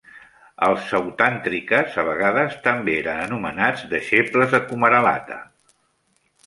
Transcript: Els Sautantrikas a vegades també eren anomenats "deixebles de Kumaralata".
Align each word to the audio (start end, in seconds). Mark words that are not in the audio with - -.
Els 0.67 0.87
Sautantrikas 0.93 1.99
a 2.03 2.05
vegades 2.09 2.57
també 2.65 2.97
eren 3.05 3.23
anomenats 3.27 3.87
"deixebles 3.95 4.57
de 4.59 4.63
Kumaralata". 4.73 5.41